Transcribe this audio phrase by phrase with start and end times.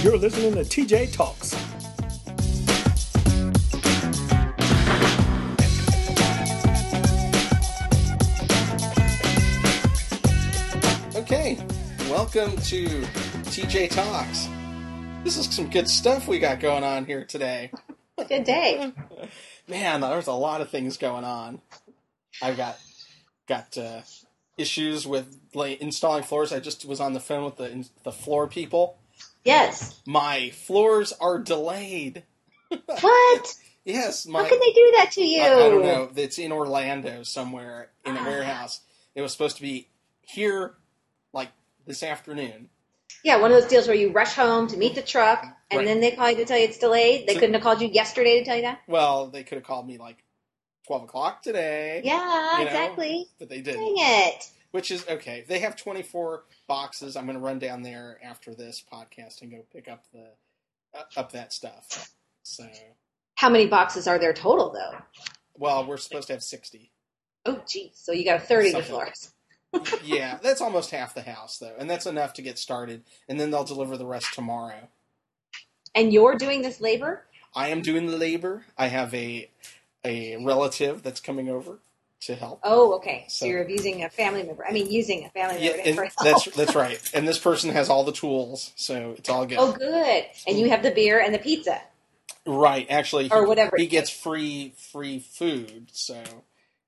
[0.00, 1.56] You're listening to TJ Talks.
[11.16, 11.58] Okay,
[12.08, 12.86] welcome to
[13.50, 14.48] TJ Talks.
[15.24, 17.72] This is some good stuff we got going on here today.
[18.28, 18.92] Good day.
[19.68, 21.60] Man, there's a lot of things going on.
[22.40, 22.78] I've got
[23.48, 24.02] got uh,
[24.56, 26.52] issues with like installing floors.
[26.52, 28.96] I just was on the phone with the the floor people.
[29.44, 30.00] Yes.
[30.06, 32.24] My floors are delayed.
[33.00, 33.54] What?
[33.84, 35.40] Yes, my How can they do that to you?
[35.40, 36.10] I, I don't know.
[36.14, 38.26] It's in Orlando somewhere in a ah.
[38.26, 38.80] warehouse.
[39.14, 39.88] It was supposed to be
[40.20, 40.74] here
[41.32, 41.48] like
[41.86, 42.68] this afternoon.
[43.24, 45.86] Yeah, one of those deals where you rush home to meet the truck, and Right.
[45.86, 47.26] then they call you to tell you it's delayed.
[47.26, 48.80] They So- couldn't have called you yesterday to tell you that.
[48.86, 50.18] Well, they could have called me like
[50.86, 52.02] twelve o'clock today.
[52.04, 52.70] Yeah, You know?
[52.70, 53.28] exactly.
[53.38, 53.80] but they didn't.
[53.80, 54.50] Dang it.
[54.70, 55.44] Which is okay.
[55.48, 57.16] They have twenty four boxes.
[57.16, 60.26] I'm going to run down there after this podcast and go pick up the
[60.98, 62.12] uh, up that stuff.
[62.42, 62.64] So,
[63.36, 64.98] How many boxes are there total, though?
[65.54, 66.90] well, we're supposed to have sixty.
[67.46, 67.92] Oh, geez.
[67.94, 69.32] So you got a third of the floors.
[70.04, 73.04] yeah, that's almost half the house though, and that's enough to get started.
[73.28, 74.88] And then they'll deliver the rest tomorrow.
[75.94, 77.24] And you're doing this labor?
[77.54, 78.64] I am doing the labor.
[78.76, 79.50] I have a
[80.04, 81.78] a relative that's coming over
[82.20, 82.60] to help.
[82.64, 83.24] Oh, okay.
[83.28, 84.66] So, So- you're using a family member.
[84.66, 86.16] I mean, using a family Yeah, member and for help.
[86.44, 87.00] that's that's right.
[87.14, 89.58] And this person has all the tools, so it's all good.
[89.60, 90.24] Oh, good.
[90.46, 91.80] And you have the beer and the pizza.
[92.46, 96.22] Right, actually, Or he- whatever He gets free free food, so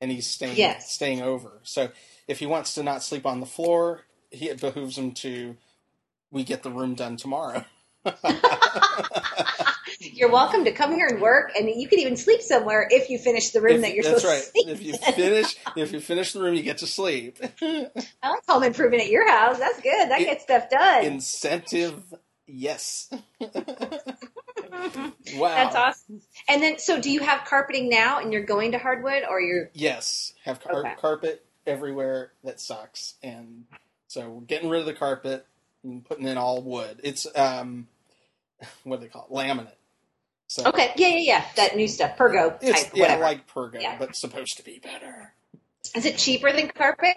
[0.00, 0.91] and he's staying Yes.
[0.91, 1.61] staying over.
[1.62, 1.91] So
[2.27, 5.56] if he wants to not sleep on the floor, he it behooves him to.
[6.33, 7.65] We get the room done tomorrow.
[10.31, 13.19] You're welcome to come here and work, and you can even sleep somewhere if you
[13.19, 14.64] finish the room If- that you're that's supposed right.
[14.67, 15.12] to If sleep you in.
[15.14, 17.39] finish, if you finish the room, you get to sleep.
[17.61, 17.89] I
[18.22, 19.59] like home improvement at your house.
[19.59, 20.09] That's good.
[20.09, 21.05] That It- gets stuff done.
[21.05, 22.14] Incentive,
[22.47, 23.11] yes.
[23.41, 23.50] wow.
[25.41, 26.20] That's awesome.
[26.48, 29.71] And then, so do you have carpeting now, and you're going to hardwood, or you're
[29.75, 30.94] Yes, have car- Okay.
[30.97, 33.65] carpet everywhere that sucks, and
[34.06, 35.44] so we're getting rid of the carpet
[35.82, 37.00] and putting in all wood.
[37.03, 37.88] It's um,
[38.84, 39.34] what do they call it?
[39.34, 39.72] Laminate.
[40.50, 40.93] So okay?
[40.97, 41.44] Yeah, yeah, yeah.
[41.55, 43.22] That new stuff, Pergo it's type, yeah, whatever.
[43.22, 43.94] like Pergo, Yeah.
[44.00, 45.33] but supposed to be better.
[45.94, 47.16] Is it cheaper than carpet?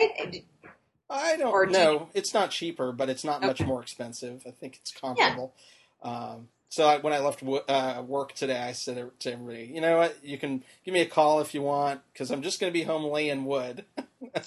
[1.10, 2.10] I don't Or do know.
[2.14, 4.44] It's not cheaper, but it's not much more expensive.
[4.46, 5.56] I think it's comparable.
[6.04, 9.82] Um, so I, when I left wo- uh, work today, I said to everybody, you
[9.82, 10.16] know what?
[10.24, 12.84] You can give me a call if you want, because I'm just going to be
[12.84, 13.84] home laying wood.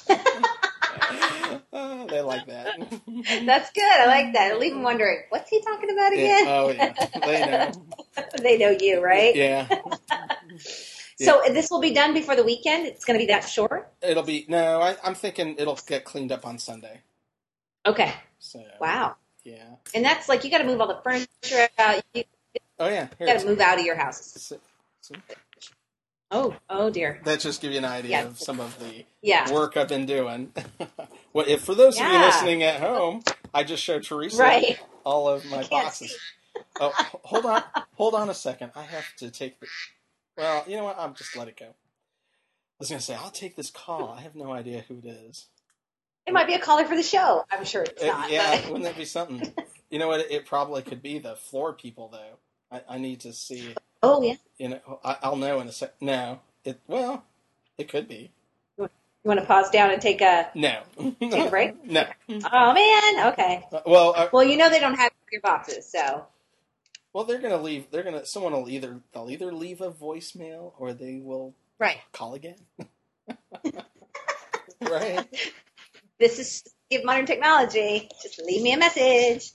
[1.72, 2.76] Oh, they like that.
[3.44, 3.82] That's good.
[4.00, 4.48] I like that.
[4.48, 6.24] It'll leave them wondering, what's he talking about Yeah.
[6.24, 6.44] again?
[6.46, 6.92] Oh yeah,
[7.26, 7.86] they know.
[8.42, 9.34] they know you, right?
[9.36, 9.68] Yeah,
[11.18, 12.86] So this will be done before the weekend.
[12.86, 13.92] It's going to be that short.
[14.02, 14.80] it'll be no.
[14.80, 17.00] I, I'm thinking it'll get cleaned up on Sunday.
[17.86, 18.12] Okay.
[18.38, 19.16] So Wow.
[19.44, 19.64] yeah.
[19.94, 22.02] And that's like you got to move all the furniture out.
[22.14, 22.24] You
[22.78, 23.08] Oh yeah.
[23.18, 24.52] Here, got to move out of your house.
[26.30, 27.20] Oh, oh dear.
[27.24, 28.24] that just give you an idea Yeah.
[28.24, 29.50] of some of the Yeah.
[29.52, 30.52] work I've been doing.
[31.32, 33.22] well, if for those of you listening at home,
[33.54, 34.78] I just showed Teresa Right.
[35.04, 36.18] all of my boxes.
[36.80, 36.92] Oh,
[37.24, 37.62] hold on,
[37.94, 38.72] hold on a second.
[38.74, 39.58] I have to take.
[39.60, 39.66] The,
[40.36, 40.98] well, you know what?
[40.98, 41.66] I'm just let it go.
[41.66, 41.70] I
[42.78, 44.10] was gonna say I'll take this call.
[44.10, 45.46] I have no idea who it is.
[46.26, 47.44] It might be a caller for the show.
[47.50, 48.30] I'm sure it's Uh, not.
[48.30, 49.52] yeah, but- wouldn't that be something?
[49.88, 50.18] You know what?
[50.18, 52.38] It, it probably could be the floor people, though.
[52.76, 53.72] I, I need to see.
[54.02, 54.34] Oh yeah.
[54.58, 55.94] You know, I, I'll know in a sec.
[56.00, 56.80] No, it.
[56.88, 57.24] Well,
[57.78, 58.32] it could be.
[58.78, 58.88] You
[59.22, 60.82] want to pause down and take a No.
[61.20, 61.84] take a break?
[61.88, 62.04] no.
[62.28, 63.28] Oh man.
[63.32, 63.64] Okay.
[63.72, 66.26] Uh, Well, uh, Well, you know they don't have your boxes, so
[67.16, 67.90] well, they're gonna leave.
[67.90, 68.26] They're gonna.
[68.26, 71.96] Someone will either they'll either leave a voicemail or they will right.
[72.12, 72.56] call again.
[74.82, 75.26] right.
[76.20, 78.10] This is give modern technology.
[78.22, 79.52] Just leave me a message.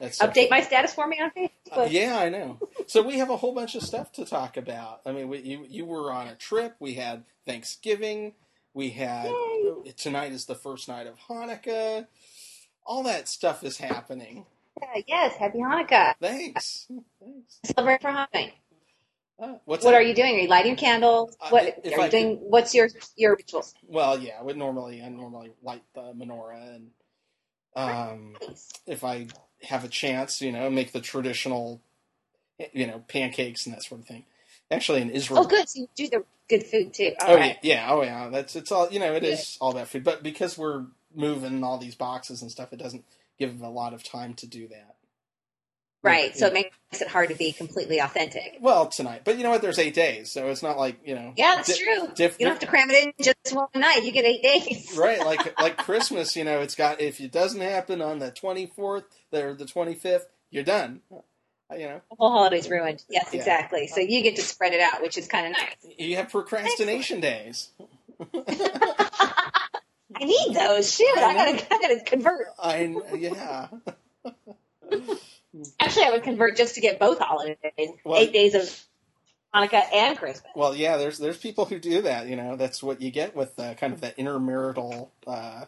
[0.00, 1.76] That's Update my status for me on Facebook.
[1.76, 2.58] Uh, yeah, I know.
[2.86, 5.02] So we have a whole bunch of stuff to talk about.
[5.04, 6.76] I mean, we, you you were on a trip.
[6.80, 8.32] We had Thanksgiving.
[8.72, 9.30] We had
[9.98, 12.06] tonight is the first night of Hanukkah.
[12.86, 14.46] All that stuff is happening.
[14.82, 15.36] Yeah, yes.
[15.36, 16.14] Happy Hanukkah.
[16.20, 16.88] Thanks.
[17.20, 17.60] Thanks.
[17.64, 18.52] Celebrate for Hanukkah.
[19.40, 19.94] Uh, What that?
[19.94, 20.34] are you doing?
[20.36, 21.36] Are you lighting candles?
[21.40, 22.38] Uh, What are you I doing?
[22.50, 23.74] What's your your rituals?
[23.88, 24.34] Well, yeah.
[24.40, 26.90] I would normally I normally light the menorah, and
[27.76, 28.36] um,
[28.86, 29.28] if I
[29.62, 31.80] have a chance, you know, make the traditional,
[32.72, 34.24] you know, pancakes and that sort of thing.
[34.70, 35.68] Actually, in Israel, Oh, good.
[35.68, 37.12] So you do the good food too.
[37.20, 37.58] All oh right.
[37.62, 38.28] yeah, yeah, oh yeah.
[38.30, 39.14] That's it's all you know.
[39.14, 42.78] It is all about food, but because we're moving all these boxes and stuff, it
[42.78, 43.04] doesn't
[43.38, 44.96] give them a lot of time to do that.
[46.00, 46.36] Right.
[46.36, 48.58] So it makes it hard to be completely authentic.
[48.60, 49.62] Well, tonight, but you know what?
[49.62, 51.32] There's eight days, so it's not like you know.
[51.36, 52.08] Yeah, that's di- true.
[52.14, 54.04] diff- You don't have to cram it in just one night.
[54.04, 54.94] You get eight days.
[54.98, 56.36] right, like like Christmas.
[56.36, 59.02] You know, it's got if it doesn't happen on the 24th
[59.32, 61.00] or the 25th, you're done.
[61.12, 63.02] Uh, You know, The whole holiday's ruined.
[63.10, 63.40] Yes, Yeah.
[63.40, 63.88] exactly.
[63.88, 65.74] So you get to spread it out, which is kind of nice.
[65.98, 67.70] you have procrastination days.
[70.14, 70.92] I need those.
[70.94, 72.46] Shoot, I I gotta, I gotta convert.
[72.58, 73.68] I yeah.
[75.80, 77.56] Actually, I would convert just to get both holidays.
[78.04, 78.84] Well- Eight days of
[79.54, 80.50] Hanukkah and Christmas.
[80.54, 80.96] Well, yeah.
[80.98, 82.26] There's there's people who do that.
[82.28, 85.64] You know, that's what you get with uh, kind of that intermarital uh,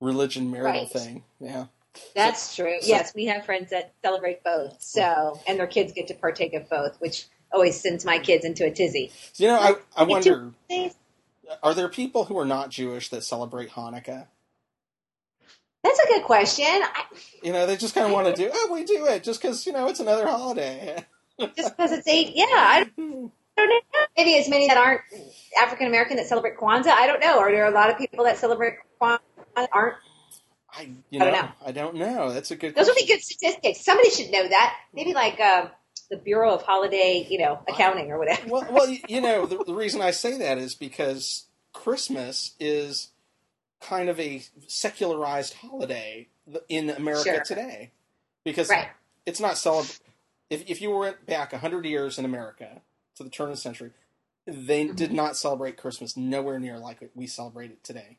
[0.00, 0.90] religion marital Right.
[0.90, 1.24] thing.
[1.40, 1.66] Yeah.
[2.14, 2.78] That's true.
[2.80, 4.82] so- yes, we have friends that celebrate both.
[4.82, 8.64] So, and their kids get to partake of both, which always sends my kids into
[8.64, 9.10] a tizzy.
[9.36, 10.52] You know, I I wonder,
[11.62, 14.26] are there people who are not Jewish that celebrate Hanukkah?
[15.82, 16.66] That's a good question.
[16.66, 17.04] I,
[17.42, 18.50] You know, they just kind of want to do.
[18.52, 21.04] Oh, we do it just because you know it's another holiday.
[21.56, 23.22] just because it's eight, yeah, I don't
[23.68, 23.82] know.
[24.16, 25.02] Maybe as many that aren't
[25.60, 26.88] African American that celebrate Kwanzaa.
[26.88, 27.38] I don't know.
[27.38, 29.20] Are there a lot of people that celebrate Kwanzaa
[29.54, 29.96] that aren't?
[30.72, 31.50] I you I know, don't know.
[31.66, 32.32] I don't know.
[32.32, 32.74] That's a good.
[32.74, 33.84] Those would be good statistics.
[33.84, 34.74] Somebody should know that.
[34.92, 35.70] Maybe like um,
[36.10, 38.48] the Bureau of Holiday, you know, accounting or whatever.
[38.48, 43.10] Well, well, you know, the, the reason I say that is because Christmas is
[43.80, 46.28] kind of a secularized holiday
[46.68, 47.44] in America Sure.
[47.44, 47.92] today,
[48.44, 48.88] because Right.
[49.26, 50.00] it's not celebrated.
[50.50, 52.82] If if you went back hundred years in America
[53.16, 53.90] to the turn of the century,
[54.46, 54.94] they Mm-hmm.
[54.94, 58.18] did not celebrate Christmas nowhere near like we celebrate it today.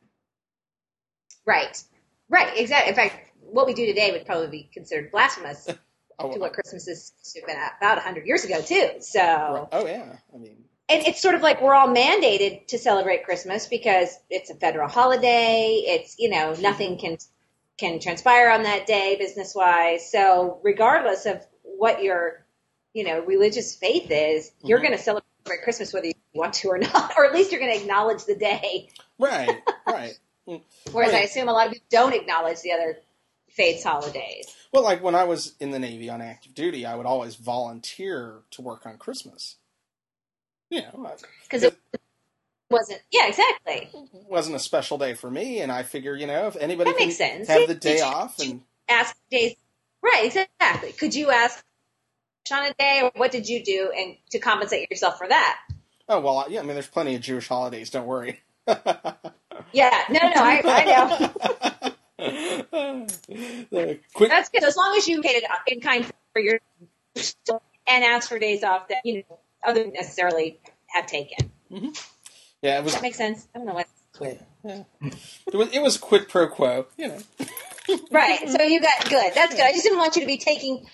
[1.45, 1.81] Right.
[2.29, 2.57] Right.
[2.57, 2.89] Exactly.
[2.89, 5.69] In fact, what we do today would probably be considered blasphemous
[6.19, 8.89] Oh, to what Christmas is to have been about 100 years ago, too.
[9.01, 13.23] So, oh yeah, I mean, and it's sort of like we're all mandated to celebrate
[13.25, 15.83] Christmas because it's a federal holiday.
[15.85, 17.17] It's, you know, nothing can
[17.77, 20.11] can transpire on that day business wise.
[20.11, 22.45] So, regardless of what your,
[22.93, 24.83] you know, religious faith is, you're Mhm.
[24.83, 27.73] going to celebrate Christmas whether you want to or not, or at least you're going
[27.73, 28.89] to acknowledge the day.
[29.19, 30.17] right, right.
[30.91, 32.97] Whereas I assume a lot of people don't acknowledge the other
[33.57, 34.47] faith's holidays.
[34.71, 38.41] Well, like when I was in the Navy on active duty, I would always volunteer
[38.51, 39.57] to work on Christmas.
[40.69, 41.11] You know,
[41.43, 41.77] Because it
[42.69, 43.89] wasn't, yeah, exactly.
[44.29, 47.07] wasn't a special day for me, and I figure, you know, if anybody That can
[47.07, 47.47] makes sense.
[47.47, 49.55] have the day you- off, and Ask days,
[50.01, 50.25] right?
[50.25, 50.91] Exactly.
[50.93, 51.63] Could you ask
[52.53, 55.59] on a day, or what did you do, and to compensate yourself for that?
[56.09, 57.89] oh well, yeah, I mean, there's plenty of Jewish holidays.
[57.89, 58.41] Don't worry.
[59.73, 61.91] Yeah, no, no, I, I know.
[63.69, 64.61] The quick, That's good.
[64.61, 66.59] So as long as you made it in kind for your
[67.87, 71.51] and ask for days off that you know other necessarily have taken.
[72.61, 72.93] yeah, it was.
[72.93, 73.47] Does that make sense?
[73.53, 73.87] I don't know what.
[74.19, 74.83] Yeah.
[75.01, 77.19] It was it was quid pro quo, you know.
[78.11, 78.49] Right.
[78.49, 79.31] So you got good.
[79.33, 79.63] That's good.
[79.63, 80.85] I just didn't want you to be taking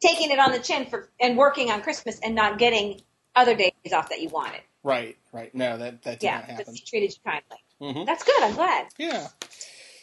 [0.00, 3.00] taking it on the chin for and working on Christmas and not getting
[3.36, 4.60] other days off that you wanted.
[4.82, 5.54] Right, right.
[5.54, 6.74] No, that that did Yeah, not because happen.
[6.74, 7.58] he treated you kindly.
[8.00, 8.42] hmm That's good.
[8.42, 8.86] I'm glad.
[8.98, 9.28] Yeah.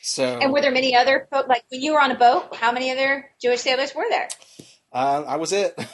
[0.07, 2.55] So And were there many other folk like when you were on a boat?
[2.55, 4.29] How many other Jewish sailors were there?
[4.93, 5.77] uh, I was it.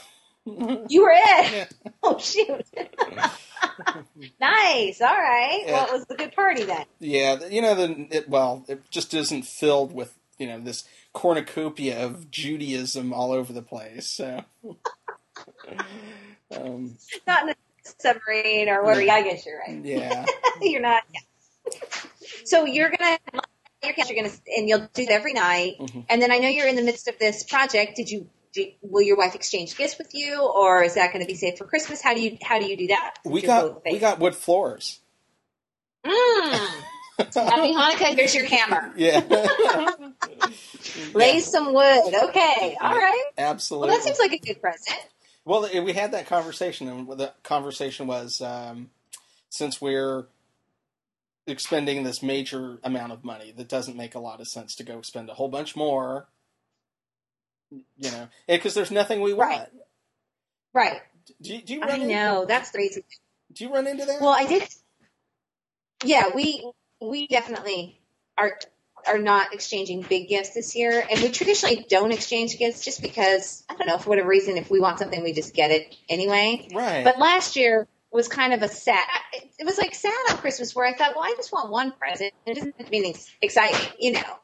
[0.46, 1.52] You were it.
[1.54, 1.92] Yeah.
[2.04, 2.66] Oh shoot!
[4.42, 5.00] nice.
[5.02, 5.64] All right.
[5.66, 5.72] Yeah.
[5.72, 6.84] Well, it was a good party then.
[7.00, 10.84] Yeah, you know, the it, well, it just isn't filled with you know this
[11.14, 14.06] cornucopia of Judaism all over the place.
[14.08, 14.44] So,
[16.54, 17.56] um, Not in a
[18.00, 19.02] submarine or whatever.
[19.02, 19.84] Yeah, I guess you're right.
[19.86, 20.26] yeah,
[20.62, 21.04] you're not.
[21.14, 21.22] Yeah.
[22.44, 23.18] So you're gonna
[23.84, 25.76] your you're gonna and you'll do it every night.
[25.80, 26.06] Mhm.
[26.10, 27.96] And then I know you're in the midst of this project.
[27.96, 28.30] Did you?
[28.54, 31.58] Do, will your wife exchange gifts with you, or is that going to be saved
[31.58, 32.04] for Christmas?
[32.04, 33.16] How do you how do you do that?
[33.26, 35.00] we got we got wood floors.
[36.06, 36.70] Mm.
[37.18, 37.34] Happy
[37.74, 38.16] Hanukkah.
[38.16, 38.94] Here's your hammer.
[38.96, 39.22] Yeah,
[41.14, 42.14] Lay some wood.
[42.14, 42.78] Okay.
[42.82, 43.24] All right.
[43.38, 43.90] Well, absolutely.
[43.90, 45.00] that seems like a good present.
[45.46, 48.90] Well, we had that conversation, and the conversation was um,
[49.50, 50.26] since we're
[51.46, 55.02] expending this major amount of money that doesn't make a lot of sense to go
[55.02, 56.28] spend a whole bunch more,
[57.70, 59.50] you know, eh, because there's nothing we want.
[59.50, 59.68] Right.
[60.74, 61.02] Right.
[61.42, 62.46] Do you, do you I know.
[62.46, 63.04] That's the reason.
[63.54, 64.22] do you run into that?
[64.22, 64.68] Well, I did.
[66.04, 66.70] Yeah, we
[67.00, 68.00] we definitely
[68.38, 68.58] are
[69.08, 73.64] are not exchanging big gifts this year, and we traditionally don't exchange gifts just because
[73.70, 74.58] I don't know for whatever reason.
[74.58, 76.68] If we want something, we just get it anyway.
[76.74, 77.04] right.
[77.04, 79.06] But last year was kind of a sad.
[79.34, 82.32] It was like sad on Christmas where I thought, well, I just want one present.
[82.46, 84.40] It doesn't have to be anything exciting, you know.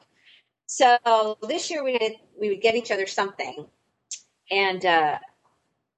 [0.66, 3.66] So this year we did we would get each other something,
[4.50, 5.18] and uh,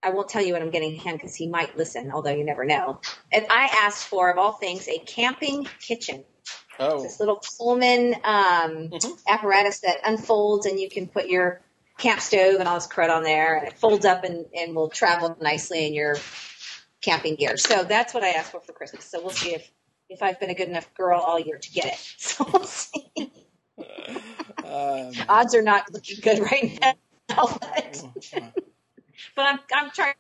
[0.02, 2.64] I won't tell you what I'm getting him because he might listen, although you never
[2.64, 3.00] know.
[3.30, 6.24] And I asked for, of all things, a camping kitchen.
[6.78, 9.18] oh, This little Coleman um, Mhm.
[9.28, 11.60] apparatus that unfolds, and you can put your
[11.98, 14.88] camp stove and all this crud on there, and it folds up and, and will
[14.88, 16.16] travel nicely in your
[17.02, 17.56] camping gear.
[17.58, 19.04] So that's what I asked for for Christmas.
[19.06, 19.70] So we'll see if
[20.10, 22.14] if I've been a good enough girl all year to get it.
[22.18, 23.12] So we'll see.
[24.64, 26.94] um, Odds are not looking good right now.
[27.28, 28.04] but,
[29.36, 30.14] but I'm I'm trying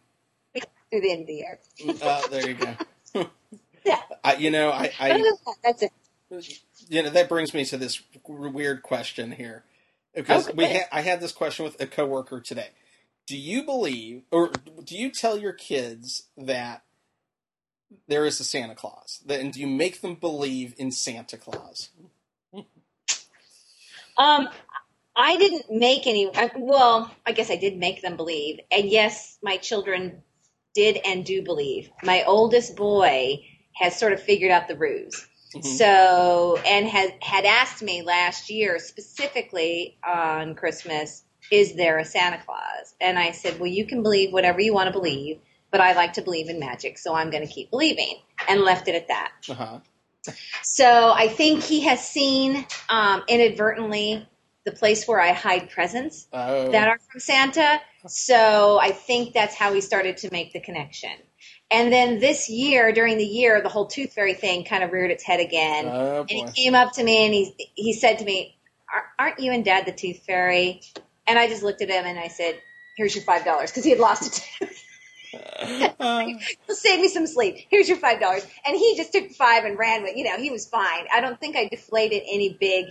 [0.54, 1.60] to get through the end of the year.
[2.02, 2.76] uh, there you go.
[3.86, 4.00] Yeah.
[4.24, 5.08] I, you know, I, I
[5.64, 5.92] that's it.
[6.88, 9.64] you know that brings me to this weird question here
[10.14, 10.78] because we Okay.
[10.80, 12.70] ha- I had this question with a coworker today.
[13.32, 14.50] Do you believe, or
[14.84, 16.82] do you tell your kids that
[18.06, 19.22] there is a Santa Claus?
[19.24, 21.88] That, and do you make them believe in Santa Claus?
[24.18, 24.50] Um,
[25.16, 26.28] I didn't make any.
[26.36, 30.22] I- Well, I guess I did make them believe, and yes, my children
[30.74, 31.88] did and do believe.
[32.02, 33.42] My oldest boy
[33.76, 35.26] has sort of figured out the ruse.
[35.54, 35.64] Mhm.
[35.78, 42.40] So, and had had asked me last year specifically on Christmas, is there a Santa
[42.44, 42.94] Claus?
[43.00, 45.38] And I said, well, you can believe whatever you want to believe,
[45.70, 48.18] but I like to believe in magic, so I'm going to keep believing,
[48.48, 49.32] and left it at that.
[49.48, 49.78] Uh-huh.
[50.62, 54.28] So I think he has seen um, inadvertently
[54.64, 57.80] the place where I hide presents Oh, that are from Santa.
[58.06, 61.10] So I think that's how he started to make the connection.
[61.70, 65.10] And then this year, during the year, the whole tooth fairy thing kind of reared
[65.10, 65.86] its head again.
[65.88, 68.58] oh and he came up to me and he he said to me,
[69.18, 70.82] "Aren't you and Dad the tooth fairy?"
[71.26, 72.60] And I just looked at him and I said,
[72.96, 74.44] "Here's your five dollars," because he had lost.
[76.00, 76.26] Uh,
[76.68, 77.56] Save me some sleep.
[77.70, 78.46] Here's your five dollars.
[78.66, 80.16] And he just took five and ran with.
[80.16, 81.06] You know, he was fine.
[81.14, 82.86] I don't think I deflated any big,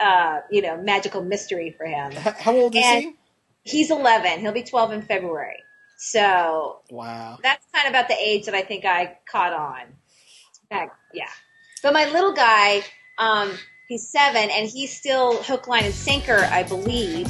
[0.00, 2.12] uh, you know, magical mystery for him.
[2.12, 3.14] how old is And-
[3.66, 4.40] He's 11.
[4.40, 5.62] He'll be 12 in February.
[5.96, 6.80] So?
[6.90, 7.38] Wow.
[7.42, 9.80] that's kind of about the age that I think I caught on.
[10.70, 11.30] Heck, yeah.
[11.82, 12.82] But my little guy,
[13.16, 13.50] um,
[13.88, 17.26] he's seven, and he's still hook, line, and sinker, I believe,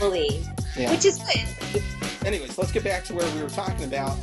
[0.00, 0.90] Yeah.
[0.92, 1.82] which is good.
[2.24, 4.16] Anyways, let's get back to where we were talking about.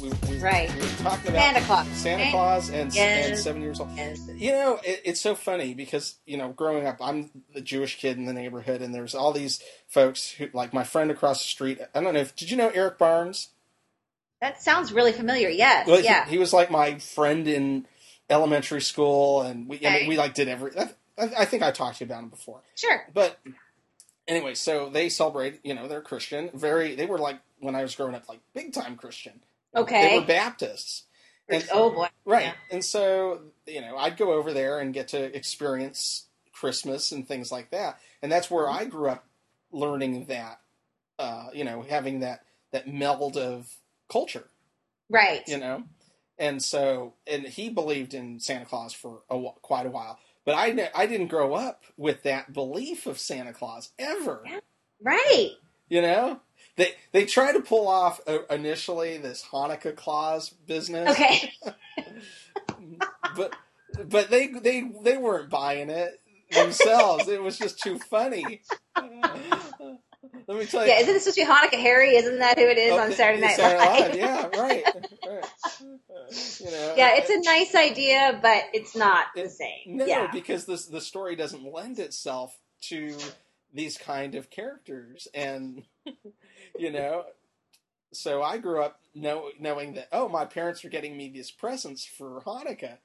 [0.00, 0.72] We, we, Right.
[0.74, 1.88] We were talking about Santa Claus.
[1.88, 2.30] Santa right?
[2.30, 3.28] Claus and, Yes.
[3.28, 3.90] and seven years old.
[3.94, 4.20] Yes.
[4.34, 8.16] You know, it, it's so funny because you know, growing up, I'm the Jewish kid
[8.16, 11.80] in the neighborhood, and there's all these folks who, like my friend across the street.
[11.94, 13.48] I don't know if did you know Eric Barnes?
[14.40, 15.48] That sounds really familiar.
[15.48, 15.88] Yes.
[15.88, 16.26] Well, yeah.
[16.26, 17.86] he, was like my friend in
[18.30, 20.70] elementary school, and we I mean, we like did every.
[20.78, 23.04] I, I think I talked to you about him before, sure.
[23.12, 23.36] but
[24.28, 25.60] anyway, so they celebrate.
[25.64, 26.50] You know, they're Christian.
[26.54, 26.94] Very.
[26.94, 29.40] They were like when I was growing up, like big time Christian.
[29.74, 30.10] Okay.
[30.10, 31.04] They were Baptists.
[31.48, 32.08] And- oh boy.
[32.24, 32.44] Right.
[32.44, 32.52] Yeah.
[32.70, 37.50] And so, you know, I'd go over there and get to experience Christmas and things
[37.50, 37.98] like that.
[38.22, 39.24] And that's where I grew up
[39.72, 40.60] learning that,
[41.18, 43.72] uh, you know, having that, that meld of
[44.10, 44.48] culture,
[45.08, 45.42] Right.
[45.48, 45.84] you know?
[46.38, 50.18] And so, and he believed in Santa Claus for a, quite a while.
[50.48, 54.42] But I, ne- I didn't grow up with that belief of Santa Claus ever.
[55.02, 55.50] Right.
[55.90, 56.40] You know,
[56.76, 61.52] they they try to pull off uh, initially this Hanukkah Claus business, Okay.
[63.36, 63.54] but
[64.06, 66.18] but they they they weren't buying it
[66.50, 67.28] themselves.
[67.28, 68.62] it was just too funny.
[70.48, 70.88] Let me tell you.
[70.92, 71.00] Yeah.
[71.00, 72.16] Isn't this supposed to be Hanukkah Harry?
[72.16, 74.10] Isn't that who it is Oh, on Saturday Night Saturday Live?
[74.10, 74.84] Live, Yeah, right.
[75.26, 75.44] right.
[76.60, 76.94] You know.
[76.96, 79.96] Yeah, it's a nice idea, but it's not the same.
[79.96, 80.30] No, yeah.
[80.32, 83.16] because this the story doesn't lend itself to
[83.72, 85.84] these kind of characters, and
[86.78, 87.24] you know,
[88.12, 92.04] so I grew up know, knowing that oh, my parents were getting me these presents
[92.04, 92.98] for Hanukkah,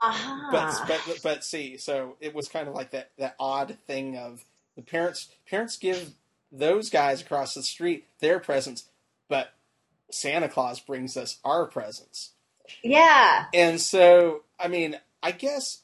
[0.00, 0.48] Uh-huh.
[0.52, 4.44] but but but see, so it was kind of like that that odd thing of
[4.76, 6.12] the parents parents give
[6.50, 8.88] those guys across the street their presents,
[9.28, 9.52] but
[10.10, 12.30] Santa Claus brings us our presents.
[12.82, 13.46] yeah.
[13.54, 15.82] And so, I mean, I guess,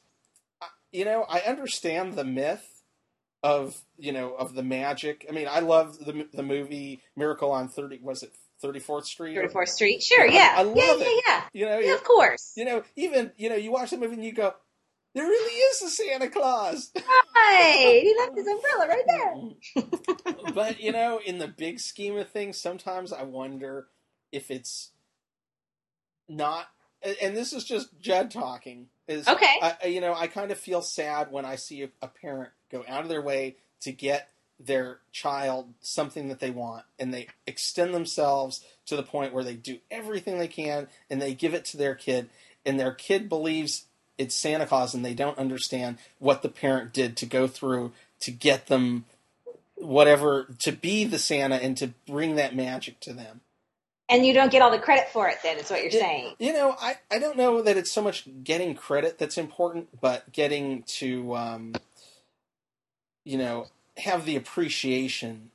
[0.91, 2.81] you know, I understand the myth
[3.43, 5.25] of, you know, of the magic.
[5.29, 8.31] I mean, I love the the movie Miracle on 30, was it
[8.63, 9.37] 34th Street?
[9.37, 10.01] 34th Street.
[10.01, 10.53] Sure, I- yeah.
[10.57, 11.23] I love yeah, it.
[11.27, 11.87] yeah, You know, yeah.
[11.89, 12.53] Yeah, of course.
[12.55, 14.53] you know, even, you know, you watch the movie and you go,
[15.15, 16.91] there really is a Santa Claus.
[17.35, 17.99] Right.
[18.03, 20.53] He left his umbrella right there.
[20.53, 23.87] but, you know, in the big scheme of things, sometimes I wonder
[24.31, 24.91] if it's
[26.27, 26.67] not,
[27.01, 29.45] and- and this is just Judd talking, is Okay.
[29.61, 32.51] I, I- you know, I kind of feel sad when I see a, a parent
[32.71, 34.29] go out of their way to get
[34.59, 39.55] their child something that they want, and they extend themselves to the point where they
[39.55, 42.29] do everything they can, and they give it to their kid,
[42.65, 43.85] and their kid believes
[44.17, 47.91] it's Santa Claus, and they don't understand what the parent did to go through
[48.21, 49.05] to get them
[49.75, 53.41] whatever to be the Santa and to bring that magic to them.
[54.07, 56.35] And you don't get all the credit for it then, is what you're saying.
[56.39, 60.31] You know, I, I don't know that it's so much getting credit that's important, but
[60.31, 61.73] getting to, um,
[63.23, 63.67] you know,
[63.97, 65.49] have the appreciation.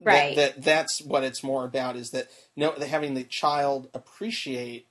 [0.00, 0.36] that- Right.
[0.36, 4.86] That, that's what it's more about is that no, that having the child appreciate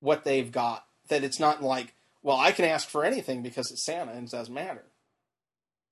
[0.00, 0.84] what they've got.
[1.08, 4.30] That it's not like, well, I can ask for anything because it's Santa and it
[4.30, 4.84] doesn't matter.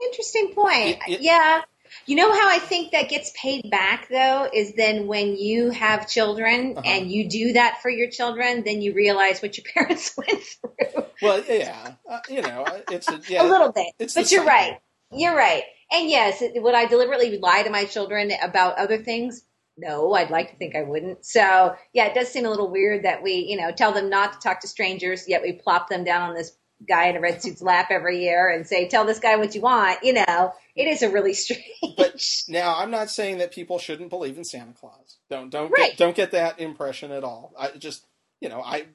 [0.03, 0.99] Interesting point.
[1.07, 1.63] It- it- yeah.
[2.05, 6.07] You know how I think that gets paid back though is then when you have
[6.07, 6.83] children Uh-huh.
[6.87, 11.05] and you do that for your children, then you realize what your parents went through
[11.23, 13.87] Well, yeah, uh, you know, it's a, yeah, a little bit.
[13.99, 14.45] but you're cycle.
[14.47, 14.79] right.
[15.11, 15.63] You're right.
[15.91, 19.43] And yes, would I deliberately lie to my children about other things?
[19.81, 21.25] No, I'd like to think I wouldn't.
[21.25, 24.33] So yeah, it does seem a little weird that we, you know, tell them not
[24.35, 26.53] to talk to strangers, yet we plop them down on this
[26.87, 29.61] guy in a red suit's lap every year and say, tell this guy what you
[29.61, 29.99] want.
[30.03, 31.63] You know, it is a really strange.
[31.97, 35.19] But now, I'm not saying that people shouldn't believe in Santa Claus.
[35.31, 35.91] Don't don't Right.
[35.91, 37.53] get, don't get that impression at all.
[37.59, 38.05] I just
[38.41, 38.87] you know I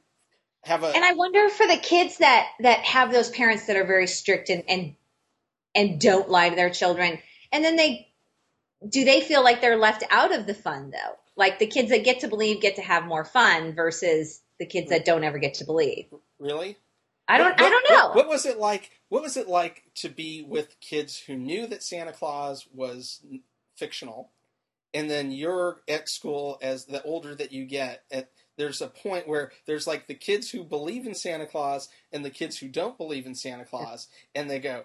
[0.63, 3.85] have a And I wonder for the kids that that have those parents that are
[3.85, 4.95] very strict and and
[5.75, 7.19] and don't lie to their children,
[7.51, 8.12] and then they
[8.87, 11.15] do they feel like they're left out of the fun though?
[11.35, 14.89] Like the kids that get to believe get to have more fun versus the kids
[14.89, 16.05] that don't ever get to believe.
[16.39, 16.77] really.
[17.27, 18.07] I don't What- I don't know.
[18.07, 18.91] What, what was it like?
[19.07, 23.21] What was it like to be with kids who knew that Santa Claus was
[23.77, 24.29] fictional,
[24.93, 29.27] and then you're at school as the older that you get, at there's a point
[29.27, 32.97] where there's like the kids who believe in Santa Claus and the kids who don't
[32.97, 34.83] believe in Santa Claus, and they go,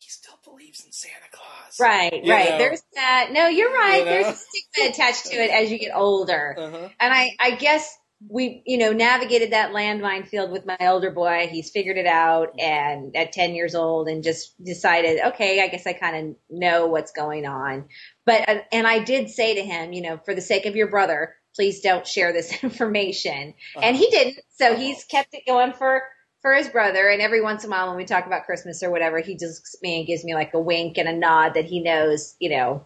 [0.00, 2.50] "He still believes in Santa Claus." Right, You right.
[2.50, 2.58] know?
[2.58, 3.30] There's that.
[3.32, 3.98] No, you're right.
[4.00, 4.10] You know?
[4.10, 6.56] There's a stigma attached to it as you get older.
[6.58, 6.88] Uh-huh.
[6.98, 7.96] And I, I guess
[8.28, 11.48] we, you know, navigated that landmine field with my older boy.
[11.50, 15.86] He's figured it out and at 10 years old and just decided, okay, I guess
[15.86, 17.86] I kind of know what's going on.
[18.26, 20.88] But, uh, and I did say to him, you know, for the sake of your
[20.88, 23.54] brother, please don't share this information.
[23.80, 24.40] And he didn't.
[24.50, 26.02] So he's kept it going for,
[26.42, 27.08] for his brother.
[27.08, 29.60] And every once in a while when we talk about Christmas or whatever, he just
[29.60, 32.34] looks at me and gives me like a wink and a nod that he knows,
[32.38, 32.84] you know,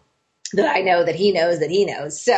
[0.53, 2.21] that I know that he knows that he knows.
[2.21, 2.35] So,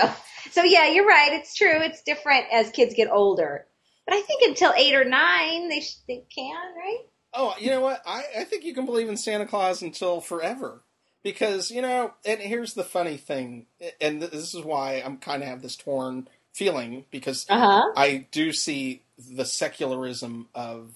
[0.51, 1.33] so yeah, you're right.
[1.33, 1.81] It's true.
[1.81, 3.65] It's different as kids get older.
[4.05, 6.99] But I think until eight or nine, they sh- they can, right?
[7.33, 8.01] Oh, you know what?
[8.05, 10.81] I, I think you can believe in Santa Claus until forever.
[11.23, 13.65] Because, you know, and here's the funny thing,
[13.99, 17.83] and this is why I'm kind of have this torn feeling, because Uh huh.
[17.97, 20.93] I do see the secularism of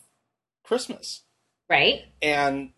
[0.64, 1.24] Christmas.
[1.70, 2.02] Right.
[2.22, 2.72] And,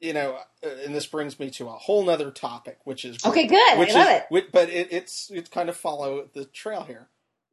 [0.00, 3.46] you know, uh, and this brings me to a whole nother topic, which is Okay.
[3.46, 3.78] Good.
[3.78, 4.24] which I love is, it.
[4.30, 7.08] which, but it, it's it's kind of follow the trail here.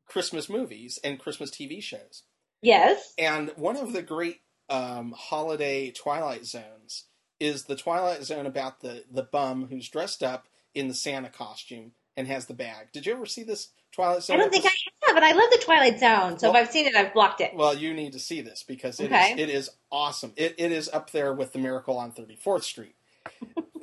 [0.07, 2.23] Christmas movies and Christmas TV shows.
[2.61, 3.13] Yes.
[3.17, 7.05] And one of the great um, holiday Twilight Zones
[7.39, 11.91] is the Twilight Zone about the, the bum who's dressed up in the Santa costume
[12.15, 12.91] and has the bag.
[12.93, 14.37] Did you ever see this Twilight Zone?
[14.37, 14.69] I don't think I
[15.15, 16.37] but I love the Twilight Zone.
[16.37, 17.55] So Well- if I've seen it, I've blocked it.
[17.55, 19.35] Well, you need to see this because it is Okay.
[19.41, 20.33] it is awesome.
[20.35, 22.95] It, it is up there with the Miracle on 34th Street.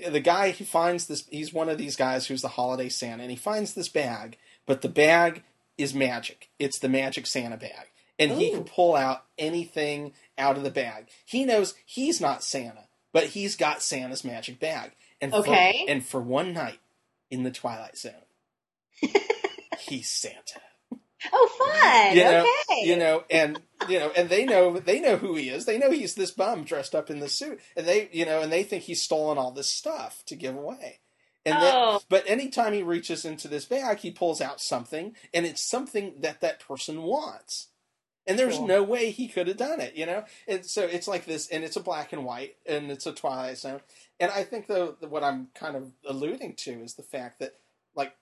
[0.08, 3.30] the guy he finds this he's one of these guys who's the holiday Santa and
[3.30, 5.42] he finds this bag, but the bag
[5.78, 6.50] is magic.
[6.58, 7.88] It's the magic Santa bag.
[8.18, 11.08] And he can pull out anything out of the bag.
[11.24, 14.92] He knows he's not Santa, but he's got Santa's magic bag.
[15.20, 15.84] And Okay.
[15.86, 16.78] for, and for one night
[17.30, 18.12] in the Twilight Zone,
[19.80, 20.60] he's Santa
[21.32, 22.16] Oh, fun.
[22.16, 22.86] you know, okay.
[22.88, 25.64] you know, and you know, and they know they know who he is.
[25.66, 28.50] They know he's this bum dressed up in this suit, and they, you know, and
[28.52, 31.00] they think he's stolen all this stuff to give away.
[31.44, 32.00] And then, Oh.
[32.08, 36.40] but anytime he reaches into this bag, he pulls out something, and it's something that
[36.40, 37.68] that person wants.
[38.24, 38.68] And there's Cool.
[38.68, 40.24] no way he could have done it, you know.
[40.46, 43.58] And so it's like this, and it's a black and white, and it's a Twilight
[43.58, 43.80] Zone.
[44.20, 47.56] And I think though what I'm kind of alluding to is the fact that,
[47.96, 48.14] like,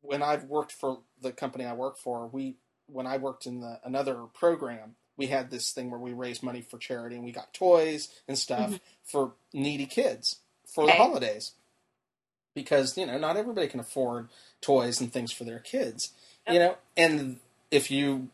[0.00, 2.56] when I've worked for the company I work for, we
[2.88, 6.62] when I worked in the another program, we had this thing where we raised money
[6.62, 11.02] for charity and we got toys and stuff for needy kids for the Mm-hmm.
[11.02, 11.52] Holidays.
[12.54, 14.28] Because, you know, not everybody can afford
[14.62, 16.12] toys and things for their kids.
[16.48, 17.38] You know, and
[17.70, 18.28] if you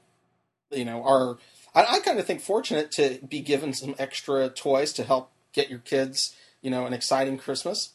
[0.73, 1.39] you know, are
[1.75, 5.71] I, I kind of think fortunate to be given some extra toys to help get
[5.71, 7.91] your kids, you know, an exciting Christmas.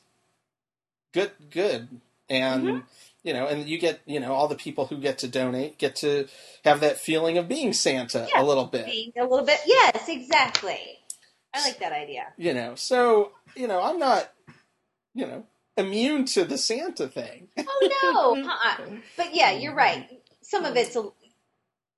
[1.13, 2.79] Good, good, and Mm-hmm.
[3.27, 5.97] You know, and you get, you know, all the people who get to donate get
[5.97, 6.27] to
[6.63, 8.85] have that feeling of being Santa Yeah, a little bit.
[8.85, 9.59] Being a little bit.
[9.65, 10.79] Yes, exactly.
[11.53, 12.27] I like that idea.
[12.37, 14.31] You know, so you know, I'm not,
[15.13, 15.43] you know,
[15.75, 17.49] immune to the Santa thing.
[17.57, 18.43] Oh no.
[18.49, 18.95] uh-uh.
[19.17, 20.09] But yeah, you're right.
[20.41, 21.09] Some of it's a,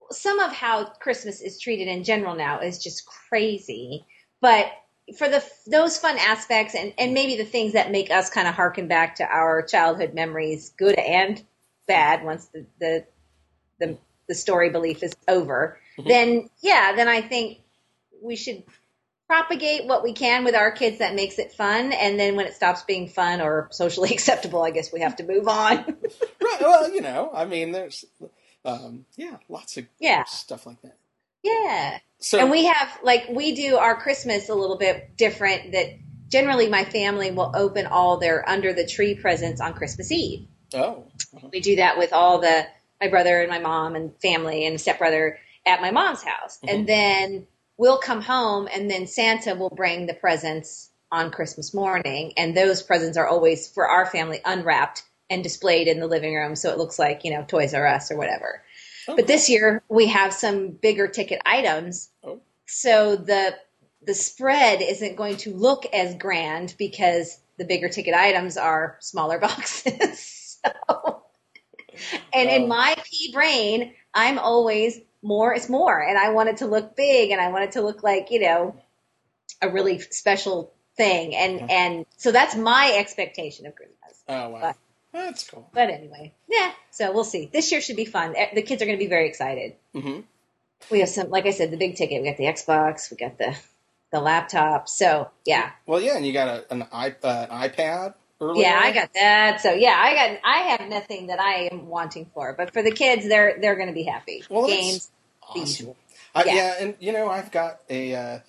[0.10, 4.04] some of how Christmas is treated in general now is just crazy.
[4.42, 4.72] But
[5.18, 8.54] for the those fun aspects and and maybe the things that make us kind of
[8.56, 11.44] harken back to our childhood memories, good and
[11.88, 13.06] bad, once the the
[13.80, 17.60] the, the story belief is over, then yeah, then I think
[18.22, 18.64] we should
[19.28, 22.56] propagate what we can with our kids that makes it fun and then when it
[22.56, 25.78] stops being fun or socially acceptable i guess we have to move on
[26.42, 26.62] right.
[26.62, 28.06] Well, you know, I mean, there's,
[28.66, 30.24] um, yeah, lots of Yeah.
[30.24, 30.98] stuff like that.
[31.44, 35.88] yeah So and we have like we do our christmas a little bit different that
[36.30, 40.48] generally my family will open all their under the tree presents on Christmas Eve.
[40.74, 41.06] Oh.
[41.52, 42.66] We do that with all the
[43.02, 46.60] my brother and my mom and family and stepbrother at my mom's house.
[46.64, 46.74] Mhm.
[46.74, 52.34] And then we'll come home and then Santa will bring the presents on Christmas morning
[52.38, 56.56] and those presents are always for our family unwrapped and displayed in the living room
[56.56, 58.64] so it looks like, you know, Toys R Us or whatever.
[59.10, 62.10] Oh, But this year we have some bigger ticket items.
[62.24, 62.42] Oh.
[62.68, 63.56] So the
[64.02, 69.40] the spread isn't going to look as grand because the bigger ticket items are smaller
[69.48, 70.60] boxes.
[70.64, 71.24] so,
[72.34, 72.56] and Oh.
[72.56, 76.96] in my pea brain, I'm always more is more, and I want it to look
[76.96, 78.76] big, and I want it to look like you know
[79.62, 84.24] a really special thing, and and so that's my expectation of Christmas.
[84.28, 84.60] Oh wow.
[84.62, 84.78] But-
[85.12, 85.70] That's cool.
[85.74, 86.72] But anyway, yeah.
[86.92, 87.50] So we'll see.
[87.52, 88.36] This year should be fun.
[88.54, 89.74] The kids are going to be very excited.
[89.94, 90.22] hmm
[90.92, 92.22] We have some, like I said, the big ticket.
[92.22, 93.56] We got the Xbox, we got the
[94.12, 94.90] the laptop.
[94.90, 98.64] So yeah, Well, yeah, and you got a, an, i uh, an iPad earlier.
[98.68, 99.62] yeah, I got that.
[99.62, 100.40] So yeah, I got.
[100.44, 103.88] I have nothing that I am wanting for, but for the kids, they're they're going
[103.90, 104.44] to be happy.
[104.50, 105.12] Well, that's Games.
[105.48, 105.96] awesome.
[106.34, 106.56] I, Yeah.
[106.56, 106.76] yeah.
[106.80, 108.40] and you know, I've got a uh,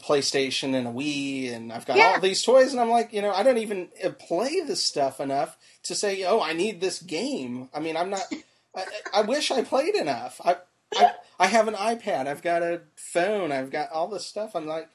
[0.00, 2.12] a PlayStation and a Wii, and I've got Yeah.
[2.14, 5.20] all these toys, and I'm like, you know, I don't even uh, play this stuff
[5.20, 7.68] enough to say, oh, I need this game.
[7.74, 8.22] I mean, I'm not.
[8.76, 8.84] I,
[9.14, 10.40] I wish I played enough.
[10.44, 10.56] I,
[10.94, 12.26] I I have an iPad.
[12.26, 13.50] I've got a phone.
[13.52, 14.54] I've got all this stuff.
[14.54, 14.88] I'm like,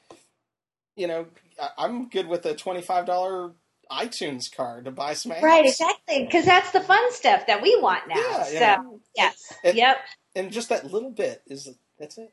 [0.95, 1.25] you know,
[1.61, 3.51] I, I'm good with a twenty five dollar
[3.91, 5.41] iTunes card to buy some apps.
[5.41, 8.15] Right, exactly, because that's the fun stuff that we want now.
[8.15, 8.77] Yeah, so yeah.
[9.15, 9.97] yes, It- yep,
[10.35, 12.31] And just that little bit is that's it.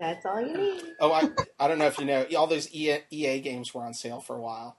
[0.00, 0.82] That's all you need.
[1.00, 1.28] Oh, I
[1.58, 4.36] I don't know if you know all those EA, EA games were on sale for
[4.36, 4.78] a while.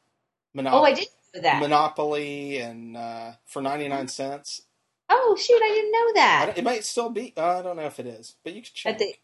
[0.55, 1.59] Monop- Oh, I didn't know that.
[1.61, 4.61] Monopoly and uh, for ninety nine cents.
[5.09, 6.53] oh shoot, I didn't know that.
[6.57, 7.33] It might still be.
[7.37, 8.97] Uh, I don't know if it is, but you can check.
[8.97, 9.15] The-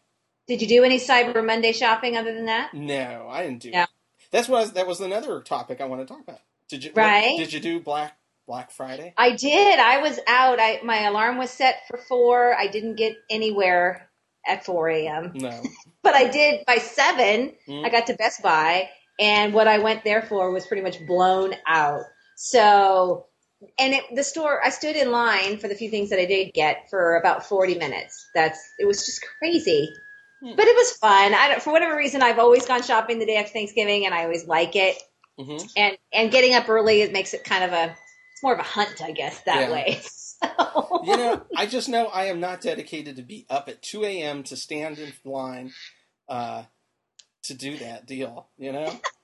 [0.46, 2.72] Did you do any Cyber Monday shopping other than that?
[2.74, 3.70] no, I didn't do.
[3.70, 3.86] No.
[4.30, 6.40] That's what I was, that was another topic I want to talk about.
[6.68, 6.90] Did you?
[6.92, 7.36] what- Right.
[7.38, 9.14] did you do Black Black Friday?
[9.16, 9.78] I did.
[9.80, 10.58] I was out.
[10.60, 12.54] I my alarm was set for four.
[12.54, 14.08] I didn't get anywhere
[14.46, 15.32] at four a.m.
[15.34, 15.62] No.
[16.02, 17.54] But I did by seven.
[17.66, 17.86] Mm.
[17.86, 21.54] I got to Best Buy, and what I went there for was pretty much blown
[21.66, 22.02] out.
[22.36, 23.24] So,
[23.78, 26.52] and it, the store, I stood in line for the few things that I did
[26.52, 28.22] get for about forty minutes.
[28.34, 29.88] That's it was just crazy,
[30.42, 30.54] Hmm.
[30.56, 31.32] but it was fun.
[31.32, 34.24] I don't, for whatever reason, I've always gone shopping the day after Thanksgiving, and I
[34.24, 34.96] always like it.
[35.38, 37.84] hmm And and getting up early, it makes it kind of a
[38.32, 39.72] it's more of a hunt, I guess, that Yeah.
[39.72, 40.02] way.
[41.04, 44.42] You know, I just know I am not dedicated to be up at two a.m.
[44.44, 45.72] to stand in line
[46.30, 46.62] uh,
[47.42, 48.48] to do that deal.
[48.56, 49.00] You know.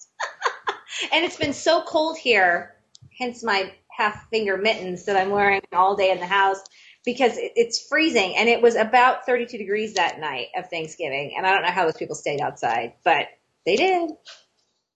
[1.13, 2.75] And it's been so cold here,
[3.19, 6.61] hence my half finger mittens that I'm wearing all day in the house
[7.05, 8.37] because it's freezing.
[8.37, 11.35] And it was about 32 degrees that night of Thanksgiving.
[11.37, 13.29] And I don't know how those people stayed outside, but
[13.65, 14.11] they did.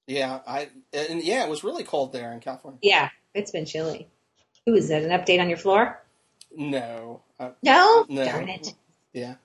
[0.06, 2.78] Yeah, I and yeah, it was really cold there in California.
[2.82, 4.08] Yeah, it's been chilly.
[4.68, 6.03] Ooh, is that an update on your floor?
[6.56, 8.06] No, uh, No?
[8.08, 8.24] No.
[8.24, 8.74] Darn it.
[9.12, 9.34] yeah.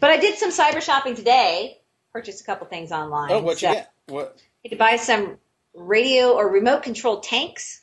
[0.00, 1.78] But I did some cyber shopping today.
[2.12, 3.30] Purchased a couple things online.
[3.32, 3.90] Oh, what you So- get?
[4.08, 4.42] What?
[4.64, 5.38] had to buy some
[5.74, 7.82] radio or remote control tanks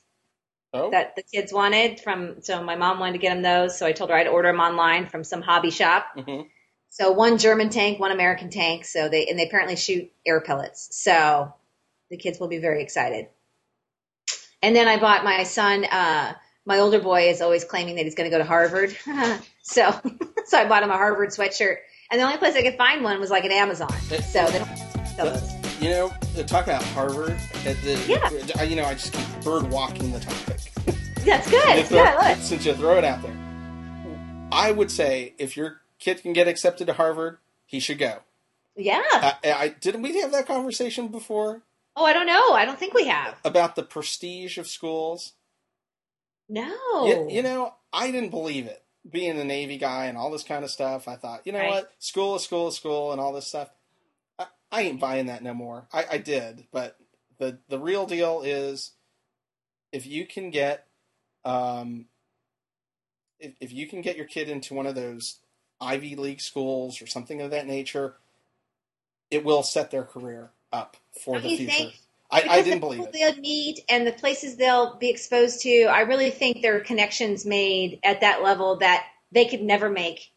[0.73, 3.85] Oh, that the kids wanted from so my mom wanted to get them those so
[3.85, 6.41] i told her i'd order them online from some hobby shop hmm
[6.89, 10.89] so one german tank one american tank so they and they apparently shoot air pellets
[10.91, 11.53] so
[12.09, 13.27] the kids will be very excited
[14.63, 16.33] and then i bought my son uh
[16.65, 18.95] my older boy is always claiming that he's going to go to harvard
[19.61, 19.91] so
[20.45, 21.77] so i bought him a harvard sweatshirt
[22.11, 23.91] and the only place i could find one was like at amazon
[24.31, 26.09] so they don't you know,
[26.47, 27.37] talk about Harvard.
[27.65, 28.63] At the, Yeah.
[28.63, 30.59] You know, I just keep bird walking the topic.
[31.25, 33.35] that's good throw- yeah look Since you throw it out there,
[34.51, 38.19] I would say if your kid can get accepted to Harvard, he should go.
[38.75, 41.61] yeah I, I didn't we have that conversation before
[41.95, 45.33] oh i don't know i don't think we have about the prestige of schools?
[46.53, 48.83] No You, you know, I didn't believe it.
[49.09, 51.69] Being a Navy guy and all this kind of stuff, I thought, you know Right.
[51.69, 53.69] what, school is school is school and all this stuff.
[54.39, 55.87] I, I ain't buying that no more.
[55.93, 56.97] I, I did, but
[57.39, 58.91] the the real deal is,
[59.91, 60.87] if you can get,
[61.45, 62.05] um,
[63.39, 65.39] if if you can get your kid into one of those
[65.81, 68.15] Ivy League schools or something of that nature,
[69.31, 71.71] it will set their career up for Don't the future.
[71.71, 71.95] think?
[72.33, 73.33] I, I didn't the believe people it.
[73.35, 75.83] They'll meet and the places they'll be exposed to.
[75.85, 80.31] I really think there are connections made at that level that they could never make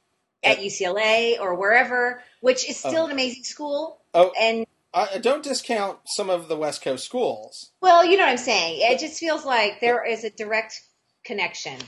[0.44, 3.06] at UCLA or wherever, which is still Oh.
[3.06, 4.00] an amazing school.
[4.14, 7.72] Oh, And I, don't discount some of the West Coast schools.
[7.80, 8.78] well, you know what I'm saying.
[8.80, 10.80] It just feels like there is a direct
[11.24, 11.78] connection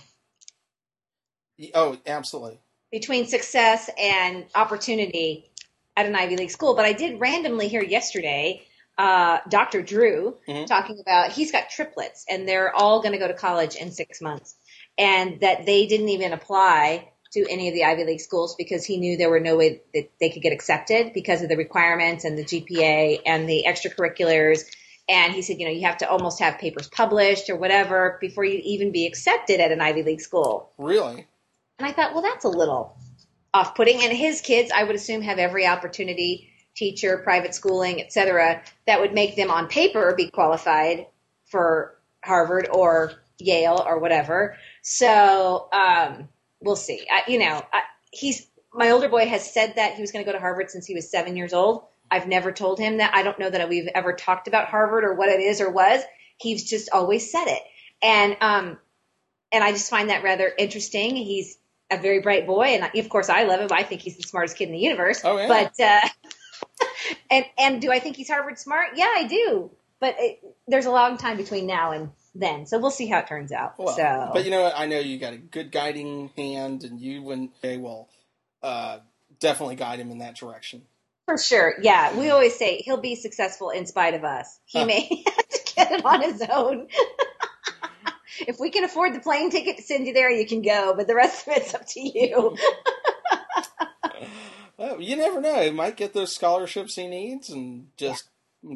[1.75, 2.59] Oh, absolutely.
[2.92, 5.51] between success and opportunity
[5.97, 6.75] at an Ivy League school.
[6.77, 8.62] But I did randomly hear yesterday
[8.99, 9.81] uh, Dr.
[9.83, 10.67] Drew Mhm.
[10.67, 14.21] talking about he's got triplets and they're all going to go to college in six
[14.21, 14.57] months,
[14.99, 18.97] and that they didn't even apply to any of the Ivy League schools because he
[18.97, 22.37] knew there were no way that they could get accepted because of the requirements and
[22.39, 24.65] the GPA and the extracurriculars.
[25.11, 28.45] And he said, you know, you have to almost have papers published or whatever before
[28.45, 30.73] you even be accepted at an Ivy League school.
[30.79, 31.27] Really?
[31.79, 32.97] And I thought, well, that's a little
[33.55, 34.03] off putting.
[34.03, 39.01] And his kids, I would assume, have every opportunity, teacher, private schooling, et cetera, that
[39.01, 41.07] would make them on paper be qualified
[41.51, 44.57] for Harvard or Yale or whatever.
[44.83, 46.29] So um,
[46.61, 47.07] we'll see.
[47.11, 50.31] I, you know, I, he's my older boy has said that he was going to
[50.31, 51.85] go to Harvard since he was seven years old.
[52.11, 53.14] I've never told him that.
[53.14, 56.03] I don't know that we've ever talked about Harvard or what it is or was.
[56.38, 57.62] He's just always said it.
[58.03, 58.79] And um,
[59.51, 61.17] and I just find that rather interesting.
[61.17, 61.59] He's
[61.91, 63.69] a very bright boy, and of course I love him.
[63.73, 65.23] I think he's the smartest kid in the universe.
[65.25, 65.49] Oh, yeah.
[65.49, 66.09] But uh,
[67.31, 68.89] and and do I think he's Harvard smart?
[68.97, 69.71] Yeah, I do.
[70.01, 73.27] But it, there's a long time between now and then, so we'll see how it
[73.27, 73.75] turns out.
[73.79, 74.75] Well, so, but you know what?
[74.77, 78.09] I know you got a good guiding hand, and you and they will
[78.63, 78.99] uh,
[79.41, 80.83] definitely guide him in that direction.
[81.25, 82.17] for sure, yeah.
[82.17, 84.61] We always say he'll be successful in spite of us.
[84.67, 84.87] He Huh.
[84.87, 86.87] may have to get it on his own.
[88.47, 90.95] if we can afford the plane ticket to send you there, you can go.
[90.97, 92.57] But the rest of it's up to you.
[94.99, 95.63] You never know.
[95.63, 98.29] He might get those scholarships he needs and just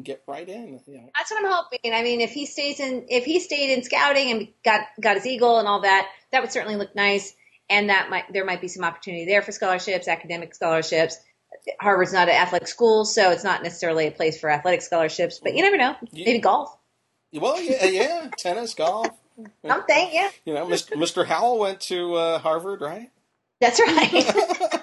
[0.03, 0.79] get right in.
[0.87, 1.11] You know.
[1.17, 1.93] That's what I'm hoping.
[1.93, 5.25] I mean, if he stays in, if he stayed in scouting and got got his
[5.27, 7.33] eagle and all that, that would certainly look nice.
[7.69, 11.17] And that might there might be some opportunity there for scholarships, academic scholarships.
[11.79, 15.39] Harvard's not an athletic school, so it's not necessarily a place for athletic scholarships.
[15.41, 15.95] But you never know.
[16.11, 16.25] Yeah.
[16.25, 16.75] Maybe golf,
[17.31, 19.07] Well, yeah, yeah, tennis, golf.
[19.65, 20.09] something.
[20.11, 20.93] Yeah, You know, Mr.
[20.93, 21.25] Mr.
[21.25, 23.11] Howell went to uh, Harvard, right?
[23.61, 24.82] that's right.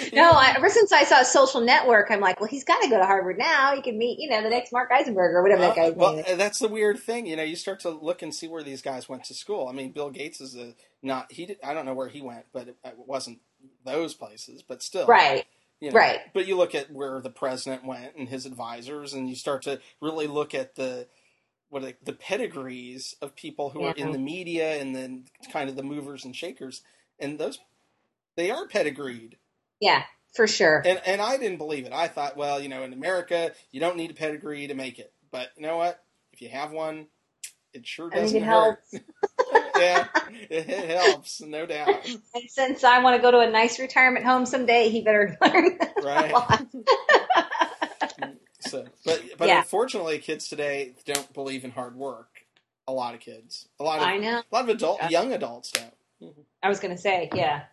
[0.12, 2.98] no, I, ever since I saw Social Network, I'm like, well, he's got to go
[2.98, 3.74] to Harvard now.
[3.74, 6.16] He can meet, you know, the next Mark Eisenberg or whatever that guy's Uh, well,
[6.16, 6.36] name is.
[6.38, 7.26] that's the weird thing.
[7.26, 9.68] You know, you start to look and see where these guys went to school.
[9.68, 11.46] I mean, Bill Gates is a not he.
[11.46, 13.40] Did, I don't know where he went, but it, it wasn't
[13.84, 14.62] those places.
[14.62, 15.44] But still, Right.
[15.80, 15.96] you know.
[15.96, 16.20] Right.
[16.32, 19.80] But you look at where the president went and his advisors, and you start to
[20.00, 21.06] really look at the
[21.70, 25.76] what they, the pedigrees of people who are in the media and then kind of
[25.76, 26.82] the movers and shakers,
[27.18, 27.58] and those
[28.36, 29.36] they are pedigreed.
[29.82, 30.80] Yeah, for sure.
[30.86, 31.92] And and I didn't believe it.
[31.92, 35.12] I thought, well, you know, in America, you don't need a pedigree to make it.
[35.32, 36.00] But you know what?
[36.32, 37.08] If you have one,
[37.74, 38.78] it sure I mean, doesn't it hurt.
[38.92, 39.04] helps.
[39.76, 40.06] yeah,
[40.50, 42.06] it, helps, no doubt.
[42.34, 45.78] And since I want to go to a nice retirement home someday, he better learn
[46.00, 46.32] Right.
[46.32, 46.64] lot.
[48.20, 49.58] Mm, so, but but Yeah.
[49.58, 52.28] unfortunately, kids today don't believe in hard work.
[52.86, 54.38] A lot of kids, a lot of I know.
[54.38, 55.08] a lot of adult, Yeah.
[55.08, 55.94] young adults don't.
[56.22, 56.40] Mm-hmm.
[56.62, 57.64] I was going to say, yeah.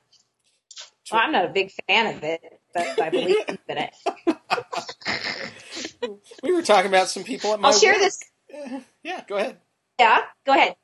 [1.11, 2.41] Well, I'm not a big fan of it,
[2.73, 3.93] but I believe in it.
[6.43, 7.69] We were talking about some people at my.
[7.69, 8.01] I'll share work.
[8.01, 8.19] this.
[9.03, 9.57] Yeah, go ahead.
[9.99, 10.75] Yeah, go ahead.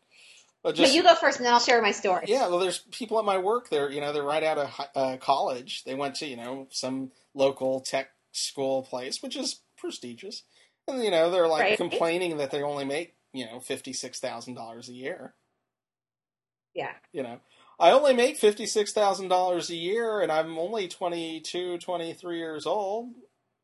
[0.63, 2.25] Uh, But you go first, and then I'll share my story.
[2.27, 3.69] Yeah, well, there's people at my work.
[3.69, 5.83] They're you know they're right out of uh, college.
[5.83, 10.43] They went to you know some local tech school place, which is prestigious,
[10.87, 11.77] and you know they're like Right.
[11.77, 15.33] complaining that they only make you know fifty six thousand dollars a year.
[16.73, 16.91] Yeah.
[17.13, 17.39] You know,
[17.79, 22.65] I only make fifty six thousand dollars a year, and I'm only 22, 23 years
[22.65, 23.13] old.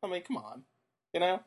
[0.02, 0.64] I mean, come on,
[1.14, 1.40] you know.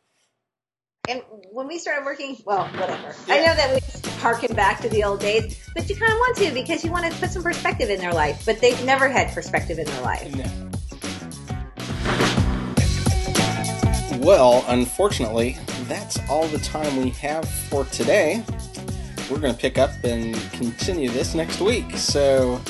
[1.08, 3.15] And when we started working, well, whatever.
[3.28, 6.38] I know that we harken back to the old days, but you kind of want
[6.38, 8.43] to because you want to put some perspective in their life.
[8.43, 10.36] But they've never had perspective in their life.
[10.36, 10.71] No.
[14.25, 18.43] Well, unfortunately, that's all the time we have for today.
[19.29, 21.97] We're going to pick up and continue this next week.
[21.97, 22.61] So,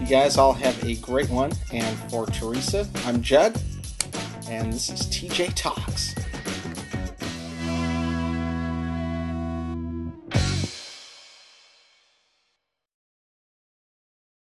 [0.00, 1.52] you guys all have a great one.
[1.72, 3.60] And for Teresa, I'm Judd,
[4.48, 6.15] and this is TJ Talks.